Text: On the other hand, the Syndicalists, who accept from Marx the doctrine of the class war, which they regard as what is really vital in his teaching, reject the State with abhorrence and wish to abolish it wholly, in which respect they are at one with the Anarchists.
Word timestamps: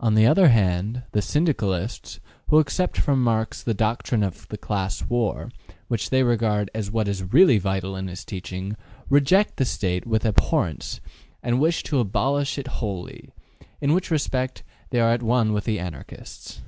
On 0.00 0.14
the 0.14 0.24
other 0.26 0.48
hand, 0.48 1.02
the 1.12 1.20
Syndicalists, 1.20 2.20
who 2.48 2.58
accept 2.58 2.96
from 2.96 3.22
Marx 3.22 3.62
the 3.62 3.74
doctrine 3.74 4.22
of 4.22 4.48
the 4.48 4.56
class 4.56 5.02
war, 5.10 5.50
which 5.88 6.08
they 6.08 6.22
regard 6.22 6.70
as 6.74 6.90
what 6.90 7.06
is 7.06 7.34
really 7.34 7.58
vital 7.58 7.94
in 7.94 8.06
his 8.08 8.24
teaching, 8.24 8.78
reject 9.10 9.58
the 9.58 9.66
State 9.66 10.06
with 10.06 10.24
abhorrence 10.24 11.02
and 11.42 11.60
wish 11.60 11.82
to 11.82 12.00
abolish 12.00 12.56
it 12.56 12.66
wholly, 12.80 13.28
in 13.78 13.92
which 13.92 14.10
respect 14.10 14.62
they 14.88 15.00
are 15.00 15.12
at 15.12 15.22
one 15.22 15.52
with 15.52 15.64
the 15.64 15.78
Anarchists. 15.78 16.62